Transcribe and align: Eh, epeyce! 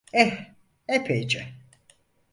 Eh, 0.13 0.31
epeyce! 0.87 1.53